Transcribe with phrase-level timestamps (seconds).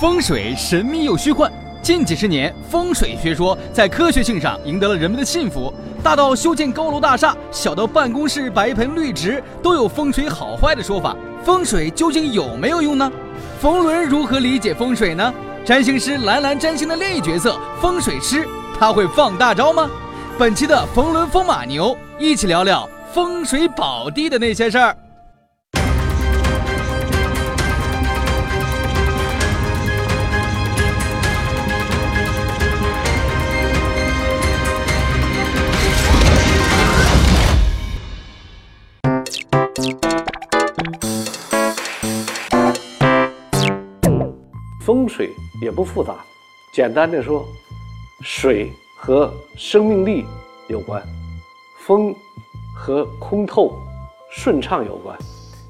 [0.00, 1.52] 风水神秘又虚幻。
[1.82, 5.70] 近几十年，风水学说在科学性上赢得了人们的信服，
[6.02, 11.14] 大到修建高楼大厦，小到办公室摆一盆绿植，都有风水好坏的说法。
[11.44, 13.12] 风水究竟有没有用呢？
[13.60, 15.34] 冯仑如何理解风水呢？
[15.66, 18.48] 占星师蓝蓝占星的另一角色风水师，
[18.78, 19.86] 他会放大招吗？
[20.38, 24.96] 本期的冯仑风马牛，一起聊聊风水宝地的那些事儿。
[44.90, 45.30] 风水
[45.62, 46.16] 也不复杂，
[46.72, 47.46] 简单的说，
[48.22, 50.24] 水和生命力
[50.66, 51.00] 有关，
[51.78, 52.12] 风
[52.74, 53.78] 和空透、
[54.32, 55.16] 顺畅有关，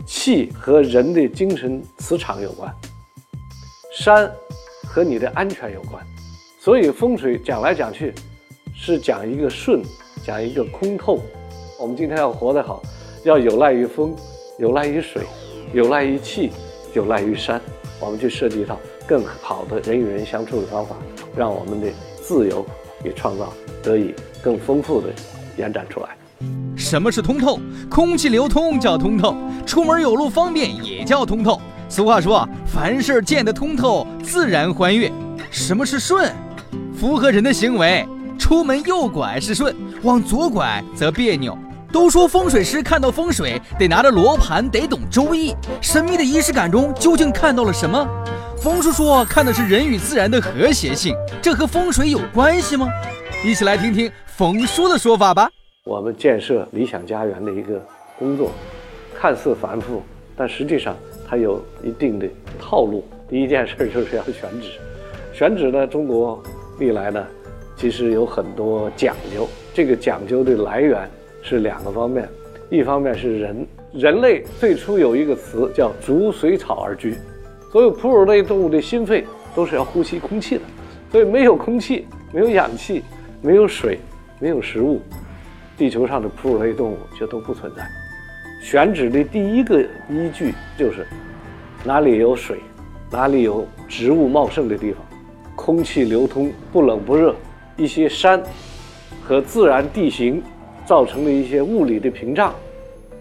[0.07, 2.75] 气和人的精神磁场有关，
[3.93, 4.33] 山
[4.87, 6.03] 和你的安全有关。
[6.59, 8.15] 所以风水讲来讲去，
[8.75, 9.83] 是讲一个顺，
[10.25, 11.21] 讲一个空透。
[11.79, 12.83] 我们今天要活得好，
[13.25, 14.17] 要有赖于风，
[14.59, 15.25] 有赖于水，
[15.75, 16.51] 有赖于气，
[16.95, 17.61] 有赖于山。
[18.01, 18.81] 我们去设计一套。
[19.11, 20.95] 更好的人与人相处的方法，
[21.35, 21.89] 让我们的
[22.23, 22.65] 自由
[23.03, 23.53] 与创造
[23.83, 25.09] 得以更丰富的
[25.57, 26.11] 延展出来。
[26.77, 27.59] 什么是通透？
[27.91, 29.35] 空气流通叫通透，
[29.67, 31.61] 出门有路方便也叫通透。
[31.89, 35.11] 俗话说啊，凡事见得通透，自然欢悦。
[35.51, 36.33] 什么是顺？
[36.95, 38.07] 符合人的行为，
[38.39, 39.75] 出门右拐是顺，
[40.05, 41.59] 往左拐则别扭。
[41.91, 45.53] 都说风水师看到风水得拿着罗盘，得懂周易。
[45.81, 48.07] 神秘的仪式感中究竟看到了什么？
[48.63, 52.87] 冯叔叔看的是人与自然的和谐性，这和风水有关系吗？
[53.43, 55.51] 一起来听听冯叔的说法吧。
[55.87, 57.83] 我们建设理想家园的一个
[58.19, 58.53] 工作，
[59.19, 60.03] 看似繁复，
[60.37, 60.95] 但实际上
[61.27, 63.03] 它有一定的套路。
[63.31, 64.73] 第一件事就是要选址，
[65.33, 66.43] 选址呢，中国
[66.79, 67.27] 历来呢，
[67.79, 69.49] 其实有很多讲究。
[69.73, 71.09] 这个讲究的来源
[71.43, 72.29] 是两个方面，
[72.69, 77.17] 一方面是人，人类最初有一个词叫“逐水草而居”。
[77.71, 80.63] 所有哺乳类动物的心肺都是要呼吸空气的，
[81.13, 83.05] 所以没有空气、没有氧气、
[83.41, 84.01] 没有水、
[84.41, 85.01] 没有食物，
[85.77, 87.87] 地球上的哺乳类动物就都不存在。
[88.61, 91.07] 选址的第一个依据就是
[91.85, 92.59] 哪里有水，
[93.09, 95.01] 哪里有植物茂盛的地方，
[95.55, 97.37] 空气流通、不冷不热，
[97.77, 98.43] 一些山
[99.23, 100.43] 和自然地形
[100.85, 102.53] 造成的一些物理的屏障，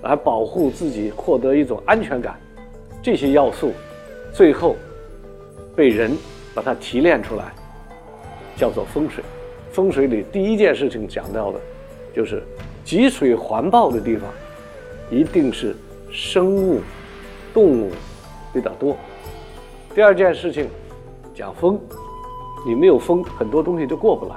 [0.01, 2.35] 来保护自己，获得一种安全感，
[2.99, 3.71] 这些要素。
[4.33, 4.75] 最后，
[5.75, 6.15] 被人
[6.53, 7.53] 把它提炼出来，
[8.55, 9.23] 叫做风水。
[9.71, 11.59] 风水里第一件事情讲到的，
[12.15, 12.43] 就是
[12.83, 14.29] 积水环抱的地方，
[15.11, 15.75] 一定是
[16.11, 16.81] 生物、
[17.53, 17.91] 动物
[18.53, 18.97] 比较多。
[19.93, 20.67] 第二件事情
[21.35, 21.79] 讲风，
[22.65, 24.35] 你没有风，很多东西就过不来。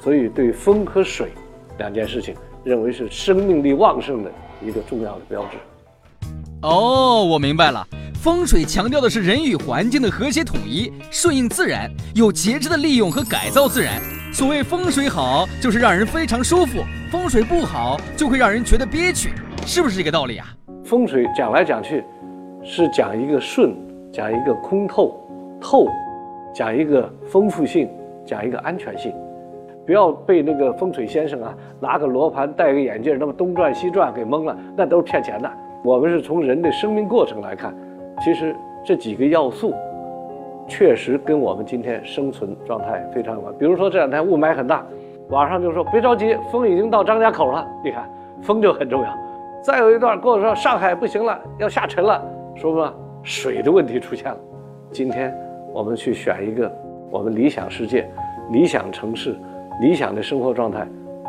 [0.00, 1.32] 所以对风和水
[1.78, 4.30] 两件事情，认为是生命力旺盛的
[4.64, 5.58] 一个重要的标志。
[6.62, 7.86] 哦，我明白了。
[8.20, 13.92] 风水强调的是人与环境的和谐统一，顺应自然，有节制的利用和改造自然。
[14.32, 19.30] 所谓风水好，就是让人非常舒服；风水不好，就会让人觉得憋屈，
[19.64, 20.48] 是不是这个道理啊？
[20.84, 22.02] 风水讲来讲去，
[22.64, 23.72] 是讲一个顺，
[24.12, 25.14] 讲一个空透
[25.60, 25.86] 透，
[26.52, 27.88] 讲一个丰富性，
[28.26, 29.12] 讲一个安全性。
[29.86, 35.48] 不要被那个风水先生啊拿个罗盘戴个眼镜，那么东转西转给蒙了，那都是骗钱的。
[35.84, 37.72] 我们是从人的生命过程来看。
[38.20, 39.74] 其实这几个要素，
[40.66, 43.54] 确实跟我们今天生存状态非常有关。
[43.58, 44.84] 比如说这两天雾霾很大，
[45.28, 47.66] 网上就说别着急，风已经到张家口了。
[47.82, 48.08] 你看，
[48.42, 49.08] 风就很重要。
[49.62, 52.22] 再有一段跟我说上海不行了，要下沉了，
[52.54, 54.38] 说吧，水的问题出现了。
[54.90, 55.36] 今天
[55.72, 56.70] 我们去选一个
[57.10, 58.08] 我们理想世界、
[58.50, 59.36] 理想城市、
[59.80, 60.86] 理想的生活状态，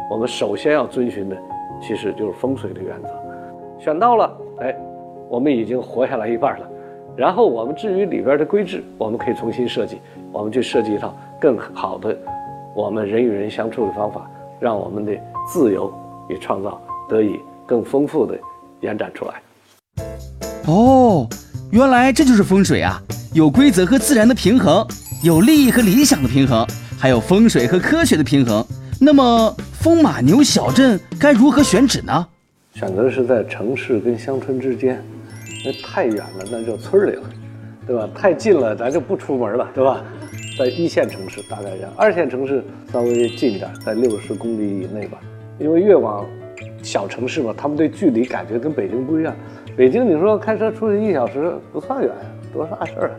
[0.10, 1.38] 我们首先要遵循的
[1.82, 3.10] 其实就是风水的原则。
[3.78, 4.76] 选到了，哎，
[5.28, 6.70] 我们已经活下来一半了。
[7.20, 9.98] 然后我们至于里边的规制，我们可以重新设计，
[10.32, 12.18] 我们去设计一套更好的
[12.74, 14.26] 我们人与人相处的方法，
[14.58, 15.12] 让我们的
[15.46, 15.94] 自由
[16.30, 18.40] 与创造得以更丰富的
[18.80, 19.34] 延展出来。
[20.66, 21.28] 哦，
[21.74, 23.04] 原来这就是风水啊！
[23.34, 24.88] 有规则和自然的平衡，
[25.22, 26.66] 有利益和理想的平衡，
[26.98, 28.66] 还有风水和科学的平衡。
[28.98, 32.26] 那么风马牛小镇该如何选址呢？
[32.76, 35.04] 选择是在城市跟乡村之间。
[35.66, 37.24] 那太远了，那就村里了，
[37.86, 38.10] 对吧？
[38.16, 40.04] 太近了，咱就不出门了，对吧？
[40.58, 45.18] 在一线城市大概这样，二线城市稍微近点，在六十公里以内吧。
[45.58, 46.26] 因为越往
[46.82, 49.34] 小城市嘛，他们对距离感觉跟北京不一样。
[49.76, 52.12] 北京你说开车出去一小时不算远，
[52.54, 53.16] 多大事儿啊？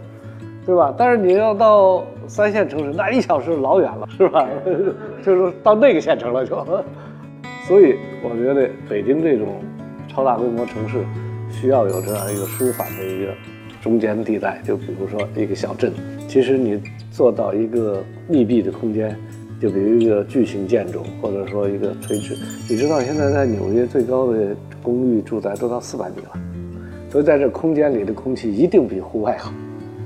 [0.67, 0.95] 对吧？
[0.97, 4.47] 但是你要到三线城市，那一小时老远了，是吧？
[5.25, 6.57] 就是到那个县城了就。
[7.67, 9.63] 所以我觉得北京这种
[10.09, 10.99] 超大规模城市，
[11.51, 13.33] 需要有这样一个舒缓的一个
[13.83, 14.61] 中间地带。
[14.65, 15.93] 就比如说一个小镇，
[16.29, 16.81] 其实你
[17.11, 19.17] 做到一个密闭的空间，
[19.61, 22.35] 就比如一个巨型建筑，或者说一个垂直。
[22.69, 26.41] 你知道现在在纽约最高的公寓住宅都到四百米了，
[27.11, 29.53] 所以在这空间里的空气一定比户外好。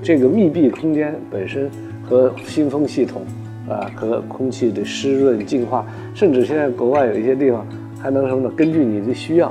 [0.02, 1.70] 这个密闭空间本身
[2.02, 3.22] 和新风系统。
[3.66, 7.66] 啊，和空气的湿润净化，甚至现在国外有一些地方
[7.98, 8.50] 还能什么呢？
[8.54, 9.50] 根据你的需要，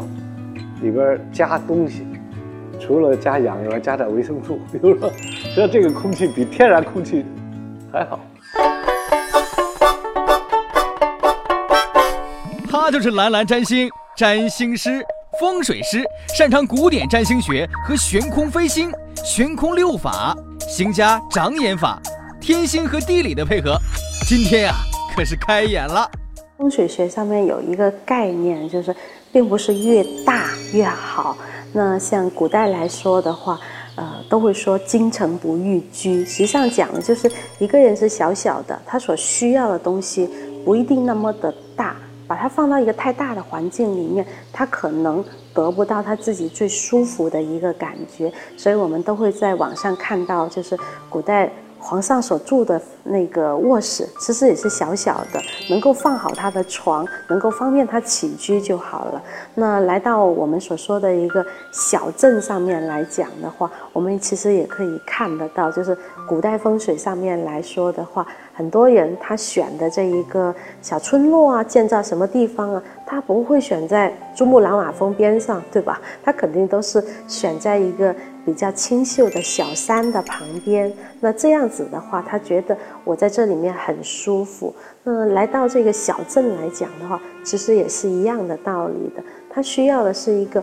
[0.81, 2.05] 里边加东西，
[2.79, 5.11] 除了加氧以外，加点维生素， 比如说，
[5.55, 7.25] 让这个空气比天然空气
[7.91, 8.19] 还好。
[12.69, 15.01] 他就是蓝蓝占星占星师、
[15.39, 16.03] 风水师，
[16.35, 18.91] 擅长古典占星学和悬空飞星、
[19.23, 22.01] 悬空六法、行家长眼法、
[22.41, 23.77] 天星和地理的配合。
[24.27, 24.73] 今天呀，
[25.15, 26.09] 可是开眼了。
[26.57, 28.93] 风水学上面有一个概念，就是
[29.33, 31.35] 并不是越大越好。
[31.73, 33.59] 那像古代来说的话，
[33.95, 36.23] 呃，都会说京城不欲居。
[36.23, 40.29] 实际上讲的就是一个人是小小的，他所需要的东西
[40.63, 41.95] 不一定那么的大。
[42.25, 48.31] 把它放到一个太大的环境里面，他可能得不到他自己最舒服的一个感觉。
[48.55, 50.77] 所以我们都会在网上看到，就是
[51.09, 51.51] 古代。
[51.83, 55.39] 皇上所住的那个卧室，其实也是小小的，
[55.69, 59.21] 能够放好他的床，能够方便他起居就好了。
[59.55, 65.95] 那来到我们所说的一个小镇上面来讲的话，我们其实也可以看得到，就是
[66.25, 72.81] 古代风水上面来说的话，很多人他选的这一个小村落啊，建造什么地方啊，
[73.13, 76.01] 他不会选在珠穆朗玛峰边上，对吧？
[76.23, 78.13] 他肯定都是选在一个。
[78.45, 84.75] 比较清秀的小山的旁边，那这样子的话，他觉得我在这里面很舒服。
[85.05, 89.23] 那来到这个小镇来讲的话，其实也是一样的道理的。
[89.49, 90.61] 他需要的是一个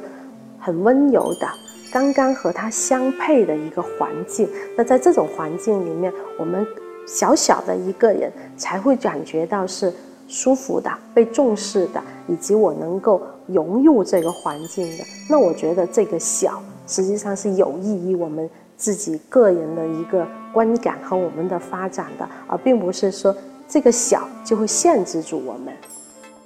[0.59, 1.49] 很温柔的、
[1.91, 4.47] 刚刚和他相配的一个环境。
[4.77, 6.67] 那在这种环境里面，我们
[7.07, 9.91] 小小的一个人才会感觉到是
[10.31, 15.05] 舒服的、被重视的，以及我能够融入这个环境的。
[15.29, 16.63] 那我觉得这个小。
[16.87, 23.33] 实际上是有益于我们自己个人的一个观感和我们的发展的，而并不是说
[23.69, 25.73] 这个小就会限制住我们。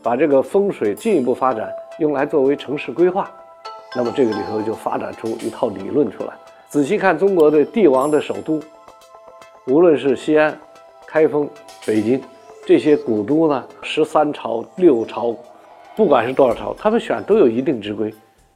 [0.02, 3.30] 把这个风水进一步发展，用来作为城市规划，
[3.96, 6.34] 那么这个里头就发展出一套理论出来。
[6.68, 8.60] 仔细看中国的帝王的首都，
[9.66, 10.54] 无论是西安、
[11.06, 11.48] 开封、
[11.86, 12.20] 北京
[12.66, 15.36] 这些古都呢，十三朝、六朝，
[15.94, 18.12] 不管是多少朝，他们选都有一定之规。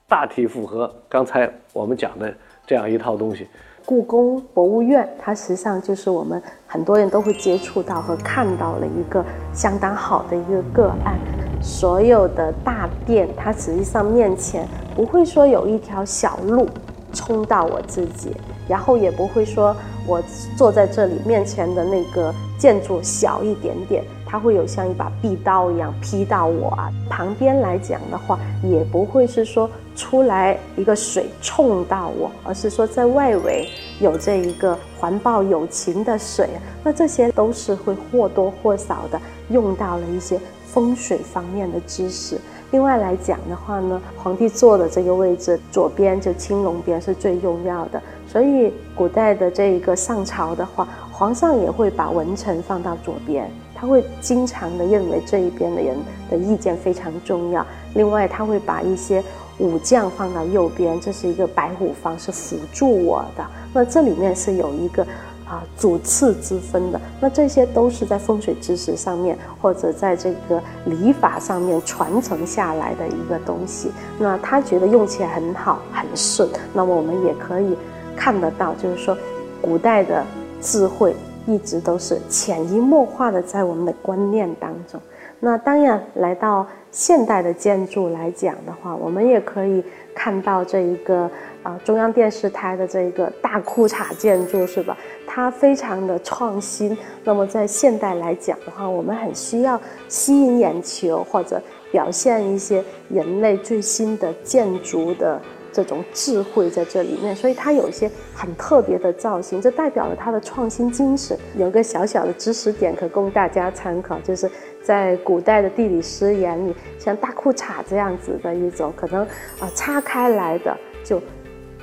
[0.08, 2.32] 大体符合刚才我们讲的
[2.66, 3.46] 这样一套东西。
[3.84, 9.22] 故宫博物院，它实际上就是我们很多人都会接触到和看到了一个
[9.52, 11.18] 相当好的一个个案。
[11.60, 14.66] 所有的大殿，它实际上面前
[14.96, 16.66] 不会说有一条小路
[17.12, 18.34] 冲到我自己，
[18.66, 19.76] 然后也不会说
[20.08, 20.22] 我
[20.56, 24.02] 坐在这里面前的那个建筑小一点点。
[24.30, 26.92] 它会有像一把匕刀一样劈到我啊！
[27.08, 33.66] 旁边来讲的话，也不会是说出来一个水冲到我，而是说在外围
[34.00, 36.46] 有这一个环抱有情的水。
[36.84, 42.38] 那这些都是会或多或少的用到了一些风水方面的知识。
[42.70, 53.50] 另外来讲的话呢，皇帝坐的这个位置左边就青龙边是最重要的，所以古代的这一个上朝的话，皇上也会把文臣放到左边。
[53.74, 55.96] 他会经常的认为这一边的人
[56.28, 57.64] 的意见非常重要。
[57.94, 59.22] 另外，他会把一些
[59.58, 63.46] 武将放到右边，这是一个白虎方，是辅助我的。
[63.72, 65.04] 那这里面是有一个
[65.46, 67.00] 啊主次之分的。
[67.20, 73.92] 那这些都是在风水知识上面，或者在这个礼法上面传承下来的一个东西。
[74.18, 76.48] 那他觉得用起来很好，很顺。
[76.74, 77.76] 那么我们也可以
[78.18, 79.16] 看得到，就是说
[79.62, 80.24] 古代的
[80.60, 81.14] 智慧。
[81.46, 85.00] 一直都是潜移默化的在我们的观念当中。
[85.40, 89.82] 那当然，来到现代的建筑来讲的话，我们也可以
[90.14, 91.30] 看到这一个
[91.62, 94.94] 啊中央电视台的这一个大裤衩建筑，是吧？
[95.26, 96.94] 它非常的创新。
[97.24, 101.58] 那么在现代来讲的话，我们很需要吸引眼球或者
[101.90, 105.40] 表现一些人类最新的建筑的。
[105.78, 111.38] 这种智慧在这里面，所以它有一些很特别的造型，这代表了它的创新精神。
[111.56, 114.50] 有个小小的知识点可供大家参考，就是
[114.82, 119.22] 在古代的地理师眼里，像大裤衩这样子的一种，可能
[119.60, 121.22] 啊叉开来的就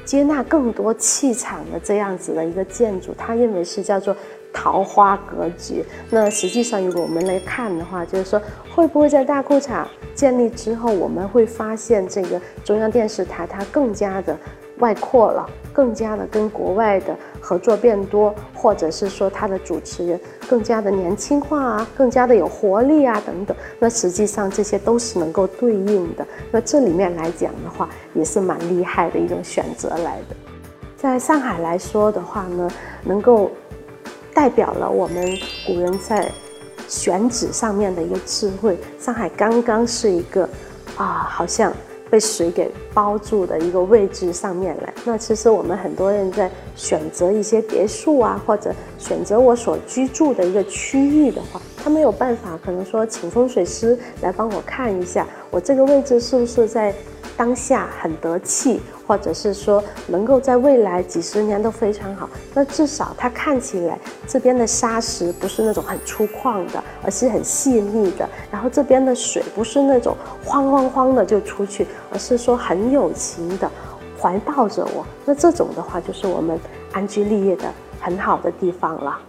[0.03, 4.13] 接纳更多气场的这样子的一个建筑，他认为是叫做
[4.55, 5.85] 桃花格局。
[6.09, 8.41] 那实际上，如果我们来看的话，就是说
[8.73, 9.85] 会不会在大裤衩
[10.15, 14.35] 建立之后，我们会发现这个中央电视台它更加的。
[14.79, 20.19] 外扩了，更加的跟国外的合作变多，或者是说它的主持人
[20.49, 23.55] 更加的年轻化啊，更加的有活力啊等等。
[23.79, 26.27] 那实际上这些都是能够对应的。
[26.51, 30.35] 那这里面来讲的话，也是蛮厉害的一种选择来的。
[30.97, 32.69] 在上海来说的话呢，
[33.05, 33.49] 能够
[34.35, 35.25] 代表了我们
[35.65, 36.31] 古人在
[36.87, 38.77] 选址上面的一个智慧。
[38.99, 40.47] 上海刚刚是一个
[40.95, 41.73] 啊，好像。
[42.07, 56.93] 被水给包住的一个位置上面来，那其实我们很多人在选择一些别墅啊，或者选择我所居住的一个区域的话，他没有办法，可能说请风水师来帮我看一下，我这个位置是不是在
[57.37, 58.79] 当下很得气。
[59.07, 68.27] 或者是说能够在未来几十年都非常好，那至少它看起来这边的沙石不是那种很粗犷的，而是很细腻的。
[68.51, 73.69] 然后这边的水不是那种慌慌慌的就出去，而是说很有情的
[74.19, 75.05] 怀抱着我。
[75.23, 76.59] 那这种的话，就是我们
[76.91, 79.19] 安居立业的很好的地方了。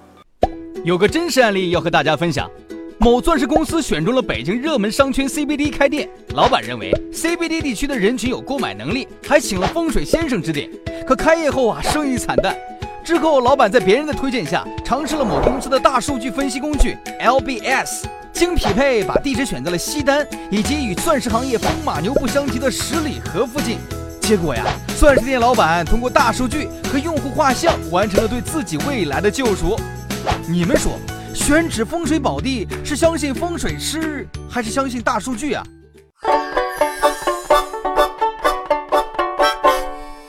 [0.84, 2.50] 有个真实案例要和大家分享。
[2.98, 10.68] 某钻石公司选中了北京热门商圈 CBD 开店，老板认为 CBD 地区的人群有购买能力，还请了风水先生指点。
[11.06, 12.56] 可开业后啊，生意惨淡。
[13.04, 23.78] 之后，老板在别人的推荐下，尝试了某公司的大数据分析工具 LBS，经匹配把地址选在了西单以及与钻石行业风马牛不相及的十里河附近。
[24.22, 24.64] 结果呀，
[24.98, 29.78] 钻石店老板通过大数据和用户画像，完成了对自己未来的救赎。
[30.48, 30.98] 你们说？
[31.36, 35.62] 选址风水宝地是相信风水师还是相信大数据啊？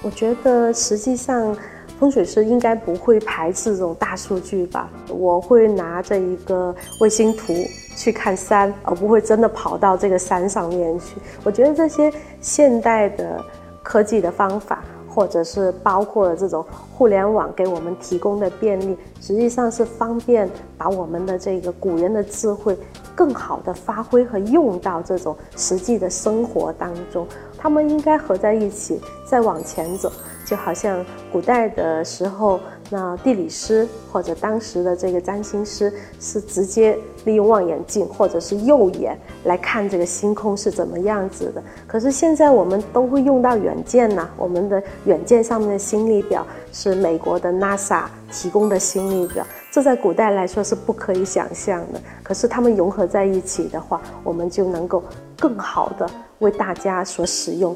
[0.03, 1.57] 我觉得实际上
[1.97, 4.89] 风水师应该不会排斥这种大数据吧。
[5.07, 7.53] 我会拿着一个卫星图
[7.95, 11.15] 去看山，而不会真的跑到这个山上面去。
[11.43, 13.43] 我觉得这些现代的
[13.81, 14.83] 科技的方法。
[15.17, 20.47] 或者是包括了这种互联网给我们提供的便利，实际上是方便
[20.77, 22.77] 把我们的这个古人的智慧
[23.15, 27.27] 更好的发挥和用到这种实际的生活当中。
[27.67, 30.09] 他们应该合在一起再往前走，
[30.45, 32.61] 就好像古代的时候。
[32.89, 41.61] 那地理师或者当时的这个占星师是直接利用望远镜或者是右眼来看这个星空是怎么样子的。
[41.85, 51.99] 可是现在我们都会用到远见呐，我们的远见上面的星力表是美国的 NASA 提供的星力表，这在古代来说是不可以想象的。
[52.23, 55.03] 可是它们融合在一起的话，我们就能够
[55.37, 56.09] 更好的
[56.39, 57.75] 为大家所使用。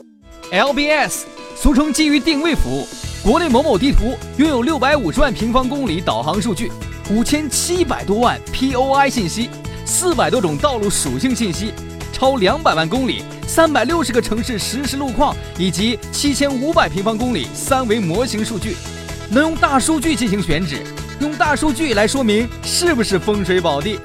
[0.52, 1.26] LBS，
[1.56, 2.88] 俗称基于定位服务。
[3.24, 6.72] 国内某某地图拥有六百五十万平方公里导航数据，
[7.12, 9.50] 五千七百多万 POI 信息，
[9.86, 11.72] 四百多种道路属性信息，
[12.12, 18.76] 超两百万公里、三百六十个城市实时路况，以及七千五百平方公里三维模型数据，
[19.30, 20.78] 能用大数据进行选址，
[21.20, 24.00] 用大数据来说明是不是风水宝地。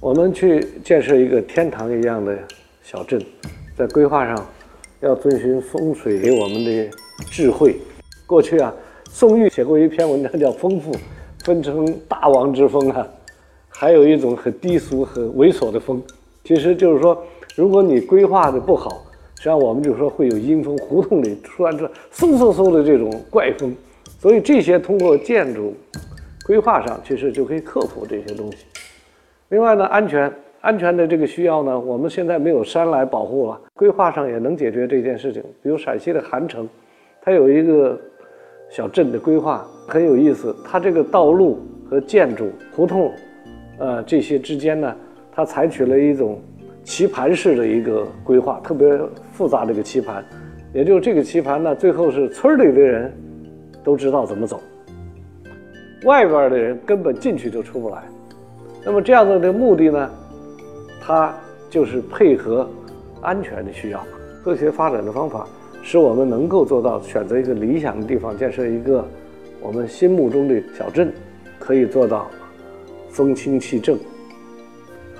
[0.00, 2.34] 我们去建设一个天堂一样的
[2.90, 3.24] 小镇，
[3.76, 4.44] 在规划上
[4.98, 6.90] 要遵循风水给我们的
[7.30, 7.76] 智慧。
[8.26, 8.74] 过去啊，
[9.08, 10.90] 宋玉写过一篇文章叫《丰富》，
[11.44, 13.06] 分成大王之风啊，
[13.68, 16.02] 还有一种很低俗、很猥琐的风。
[16.42, 17.16] 其实就是说，
[17.54, 19.06] 如果你规划的不好，
[19.36, 23.72] 实际上我们就说会有阴风，胡同里突然这嗖嗖嗖的这种怪风。
[24.18, 25.72] 所以这些通过建筑
[26.44, 28.64] 规划上，其实就可以克服这些东西。
[29.50, 35.42] 另外呢，安全安全的这个需要呢，我们现在没有山来保护了，规划上也能解决这件事情。
[35.62, 36.68] 比如陕西的韩城，
[37.20, 37.98] 它有一个。
[38.72, 43.10] 小镇的规划很有意思，它这个道路和建筑、胡同，
[43.80, 44.96] 呃，这些之间呢，
[45.32, 46.40] 它采取了一种
[46.84, 48.96] 棋盘式的一个规划，特别
[49.32, 50.24] 复杂的一个棋盘。
[50.72, 53.12] 也就这个棋盘呢，最后是村里的人
[53.82, 54.60] 都知道怎么走，
[56.04, 58.04] 外边的人根本进去就出不来。
[58.84, 60.08] 那么这样子的目的呢，
[61.00, 61.34] 它
[61.68, 62.68] 就是配合
[63.20, 64.04] 安全的需要，
[64.44, 65.46] 科学发展的方法。
[65.82, 69.02] 使我们能够做到选择一个理想的地方，建设一个
[69.62, 71.10] 我们心目中的小镇，
[71.58, 72.30] 可以做到
[73.08, 73.98] 风清气正、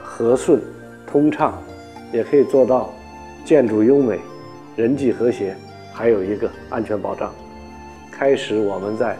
[0.02, 0.60] 和顺
[1.06, 1.54] 通畅，
[2.12, 2.90] 也可以做到
[3.42, 4.18] 建筑优美、
[4.76, 5.56] 人际和谐，
[5.94, 7.32] 还有一个安全保障，
[8.12, 9.16] 开始我们在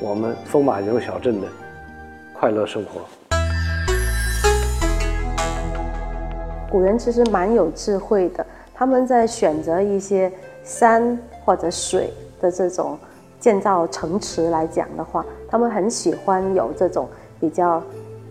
[0.00, 1.48] 我们风马牛小镇的
[2.34, 3.21] 快乐生活。
[6.72, 8.44] 古人其实蛮有智慧的。
[8.74, 10.32] 他们在选择一些
[10.64, 12.10] 山或者水
[12.40, 12.96] 的这种
[13.38, 17.06] 建造城池来讲的话，他们很喜欢有这种
[17.38, 17.82] 比较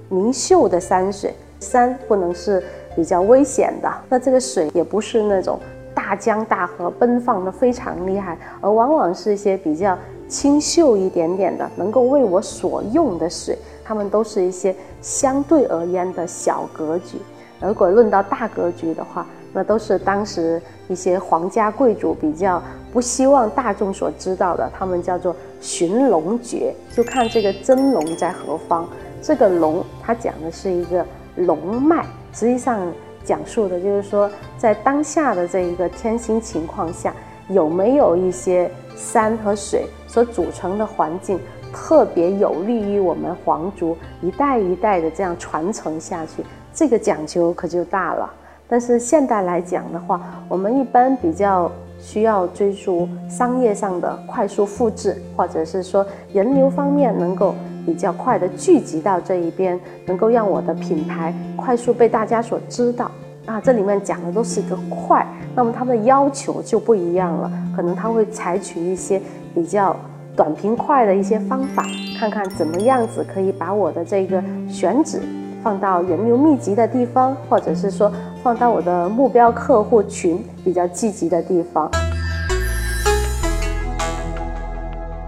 [0.09, 1.35] 明秀的山水。
[1.59, 2.63] 山不能是
[2.95, 5.59] 比较危险的，那这个水也不是那种
[5.93, 9.95] 大江大河奔放的非常厉害，而往往是一些比较
[10.27, 13.55] 清秀一点点的，能够为我所用的水。
[13.85, 17.19] 它们都是一些相对而言的小格局。
[17.61, 28.87] 如果论到大格局的话，那都是当时一些皇家贵族比较不希望大众所知道的，他们叫做寻龙诀，就看这个真龙在何方。
[29.21, 32.79] 这个龙，它讲的是一个龙脉，实际上
[33.23, 37.13] 讲述的就是说，在当下的这一个天星情况下，
[37.49, 41.39] 有没有一些山和水所组成的环境。
[41.73, 48.29] 特别有利于我们皇族一代一代的这样传承下去，这个讲究可就大了。
[48.67, 57.53] 但是现代来讲的话，我们一般比较需要追逐商业上的快速复制，或者是说人流方面能够
[57.85, 63.11] 比较快的聚集到这一边，能够让我的品牌快速被大家所知道。
[63.45, 69.21] 啊，这里面讲的都是一个快，那么他们的要求就不一样了，可能他会采取一些
[69.53, 69.95] 比较。
[70.35, 71.85] 短平快的一些方法，
[72.17, 75.21] 看看怎么样子可以把我的这个选址
[75.61, 78.11] 放到人流密集的地方，或者是说
[78.41, 81.89] 放到我的目标客户群比较聚集的地方。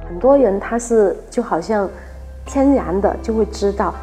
[0.07, 1.89] 很多人他是就好像
[2.45, 3.93] 天然的就会知道。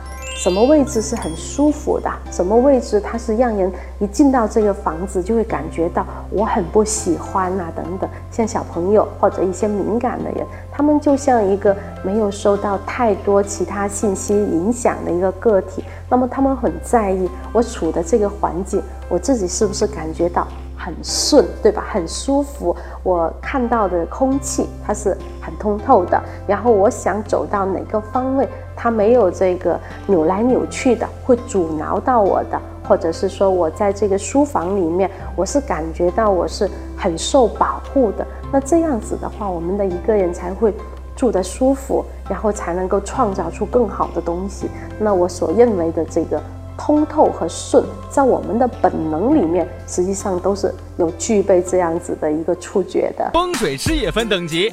[0.40, 2.10] 什么位置是很舒服的？
[2.30, 7.70] 什么位置它是让人一进到这个房子就会感觉到我很不喜欢啊？
[7.76, 20.48] 等等，像小朋友或者一些敏感的人，他们就像一个没有受到太多其他信息影响的一个个体，那么他们很在意我处的这个环境，我自己是不是感觉到
[20.82, 21.84] 很顺，对吧？
[21.92, 28.48] 很舒服，我看到的空气它是很通透的，然后我想走到哪个方位。
[28.74, 38.26] 它没有这个扭来扭去的，会阻挠到我的，或者是说我在这个书房里面，我是感觉到我是很受保护的。
[38.50, 40.72] 那这样子的话，我们的一个人才会
[41.14, 44.70] 住得舒服，然后才能够创造出更好的东西。
[44.98, 46.40] 那我所认为的这个
[46.82, 53.30] 通透和顺，在我们的本能里面，实际上都是有具备这样子的一个触觉的。
[53.34, 54.72] 风水师也分等级，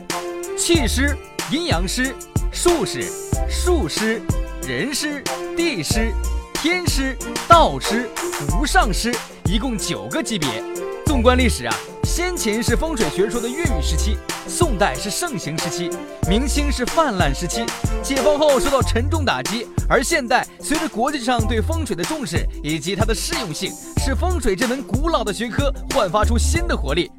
[0.57, 1.13] 气师、
[1.51, 2.15] 阴阳师、
[2.49, 3.03] 术师。
[3.49, 4.21] 术师、
[4.65, 5.21] 人师、
[5.55, 6.13] 地师、
[6.53, 7.13] 天师、
[7.47, 8.09] 道师、
[8.57, 9.13] 无上师，
[9.45, 10.47] 一共九个级别。
[11.05, 11.75] 纵观历史啊，
[12.17, 15.87] 先秦是风水学说的孕育时期，宋代是盛行时期，
[16.27, 17.63] 明清是泛滥时期，
[18.01, 27.11] 解放后受到沉重打击，而现代随着国际上对风水的重视以及它的适用性，使风水这门古老的学科焕发出新的活力。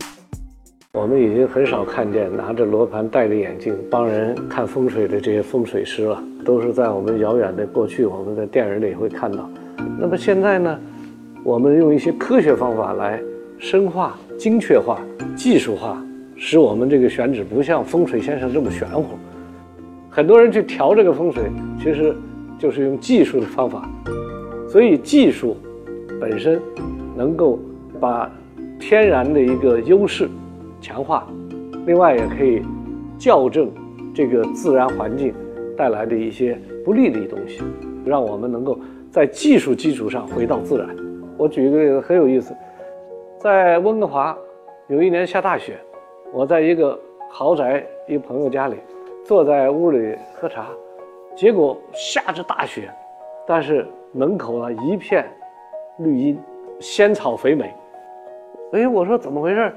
[0.95, 9.49] 我们已经很少看见拿着罗盘、戴着眼镜帮人看风水的这些风水师了，都是在我们遥远的过去，我们在电影里会看到。
[9.97, 10.77] 那么现在呢，
[11.45, 13.23] 我们用一些科学方法来
[13.61, 15.01] 深化、精确化、
[15.35, 16.01] 技术化，
[16.37, 19.19] 使我们这个选址不像风水先生这么玄乎。
[20.09, 22.15] 很多人去调这个风水，其实
[22.57, 23.91] 就是用技术的方法。
[24.69, 25.57] 所以技术
[26.21, 26.61] 本身
[27.17, 27.59] 能够
[27.99, 28.31] 把
[28.79, 30.29] 天然的一个优势。
[30.81, 31.27] 强化，
[31.85, 32.63] 另外也可以
[33.19, 33.69] 校正
[34.15, 35.35] 这个自然环境
[35.77, 37.61] 带来的一些不利的东西，
[38.07, 38.79] 让我们能够
[39.11, 40.89] 在技术基础上回到自然。
[41.37, 42.55] 我举一个例子很有意思，
[43.39, 44.37] 在温哥华
[44.89, 45.79] 有一年下大雪，
[46.33, 46.99] 我在一个
[47.31, 48.77] 豪宅一个朋友家里，
[49.25, 50.67] 坐在屋里喝茶，
[51.37, 52.91] 结果下着大雪，
[53.47, 55.25] 但是门口呢一片
[55.99, 56.39] 绿荫，
[56.81, 57.73] 仙草肥美。
[58.73, 59.73] 哎，我说怎么回事？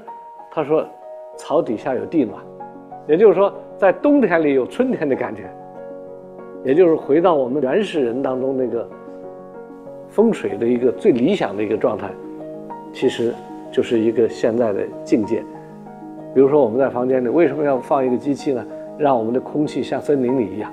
[0.50, 0.84] 他说
[1.38, 2.42] ：“草底下有地暖，
[3.06, 5.48] 也就是说，在冬天里有春天的感觉，
[6.64, 8.86] 也就是回到我们原始人当中那个
[10.08, 12.10] 风水的一个最理想的一个状态，
[12.92, 13.32] 其实
[13.72, 15.42] 就是一个现在的境界。
[16.32, 18.64] 比如说，我们在房间里为什么要放一个机器呢？
[18.98, 20.70] 让我们的空气像森林里一样，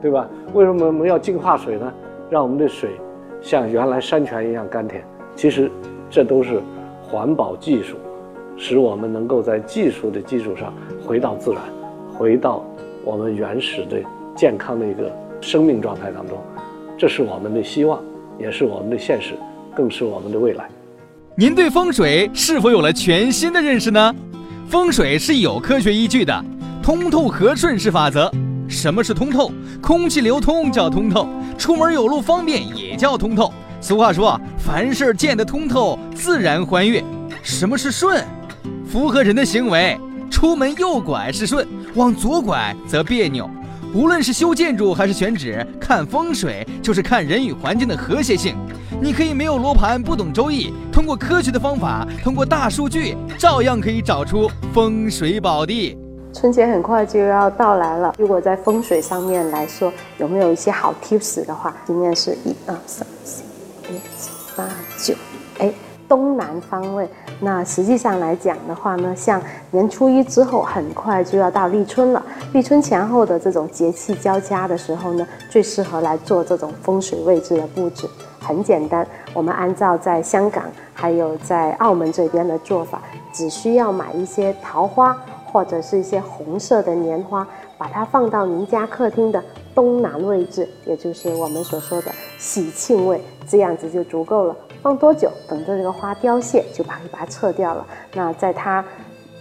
[0.00, 0.28] 对吧？
[0.54, 1.92] 为什么我们要净化水呢？
[2.28, 2.90] 让我们的水
[3.40, 5.04] 像原来山泉一样甘甜。
[5.36, 5.70] 其实，
[6.10, 6.60] 这都是
[7.02, 7.96] 环保技术。”
[8.54, 10.72] 使我们能够在技术的基础上
[11.04, 11.62] 回到自然，
[12.16, 12.62] 回到
[13.02, 13.96] 我们原始的
[14.36, 16.36] 健康的一个生命状态当中，
[16.98, 17.98] 这是我们的希望，
[18.38, 19.34] 也是我们的现实，
[19.74, 20.68] 更是我们的未来。
[21.34, 24.14] 您对风水是否有了全新的认识呢？
[24.68, 26.44] 风水是有科学依据的，
[26.82, 28.30] 通透和顺是法则。
[28.68, 29.50] 什么是通透？
[29.80, 33.50] 空气流通叫通透，出门有路方便也叫通透。
[33.80, 37.02] 俗话说啊，凡事见得通透，自然欢悦。
[37.42, 38.22] 什么是顺？
[38.86, 39.98] 符合人的行为，
[40.30, 43.48] 出门右拐是顺，往左拐则别扭。
[43.94, 48.54] 无论是修建筑还是选址，看风水就是看人与环境的和谐性。
[49.02, 55.98] 你可以没有罗盘，不懂周易，通过科学的方法，通过大数据，照样可以找出风水宝地。
[56.32, 61.74] 春节很快就要到来了，如果在风水上面来说，有没有一些好 tips 的话？
[61.84, 65.14] 今天是一二三四五六七八九，
[65.58, 65.72] 哎，
[66.08, 67.08] 东南方位。
[67.40, 72.24] 那实际上来讲的话呢，像年初一之后，很快就要到立春了。
[72.52, 78.08] 立春前后的这种节气交加的时候呢，最适合来做这种风水位置的布置。
[78.42, 83.00] 很简单，我们按照在香港还有在澳门这边的做法，
[83.32, 87.46] 只需要买一些桃花或者是一些红色的年花，
[87.78, 89.42] 把它放到您家客厅的
[89.74, 94.56] 东南位置，也就是我们所说的喜庆位，这样子就足够了。
[94.82, 95.30] 放多久？
[95.48, 97.86] 等着这个花凋谢，就把它把它撤掉了。
[98.14, 98.84] 那在它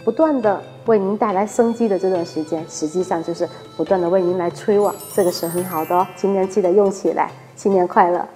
[0.03, 6.05] 不断的为您带来生机的这段时间，实际上就是不断的为您来催旺，这个是很好的哦。
[6.15, 8.27] 今天记得用起来，新年快乐！